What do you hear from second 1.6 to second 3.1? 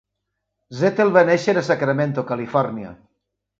a Sacramento, California.